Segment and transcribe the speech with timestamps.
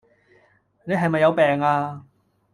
[0.85, 2.03] 你係咪有病呀